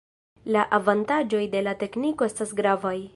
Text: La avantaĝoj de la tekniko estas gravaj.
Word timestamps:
La 0.55 0.63
avantaĝoj 0.77 1.43
de 1.53 1.63
la 1.69 1.77
tekniko 1.85 2.31
estas 2.33 2.59
gravaj. 2.63 2.97